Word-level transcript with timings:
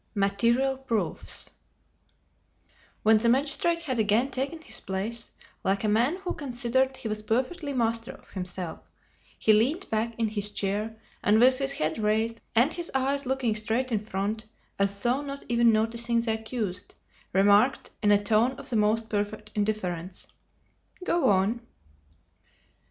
MATERIAL 0.15 0.79
PROOFS 0.79 1.51
When 3.03 3.17
the 3.17 3.29
magistrate 3.29 3.83
had 3.83 3.99
again 3.99 4.31
taken 4.31 4.59
his 4.59 4.79
place, 4.81 5.29
like 5.63 5.83
a 5.83 5.87
man 5.87 6.15
who 6.15 6.33
considered 6.33 6.97
he 6.97 7.07
was 7.07 7.21
perfectly 7.21 7.71
master 7.71 8.11
of 8.11 8.31
himself, 8.31 8.89
he 9.37 9.53
leaned 9.53 9.87
back 9.91 10.15
in 10.17 10.29
his 10.29 10.49
chair, 10.49 10.95
and 11.23 11.39
with 11.39 11.59
his 11.59 11.73
head 11.73 11.99
raised 11.99 12.41
and 12.55 12.73
his 12.73 12.89
eyes 12.95 13.27
looking 13.27 13.55
straight 13.55 13.91
in 13.91 13.99
front, 13.99 14.45
as 14.79 15.03
though 15.03 15.21
not 15.21 15.45
even 15.49 15.71
noticing 15.71 16.19
the 16.19 16.33
accused, 16.33 16.95
remarked, 17.31 17.91
in 18.01 18.11
a 18.11 18.23
tone 18.23 18.53
of 18.53 18.71
the 18.71 18.75
most 18.75 19.07
perfect 19.07 19.51
indifference: 19.53 20.25
"Go 21.05 21.29
on." 21.29 21.61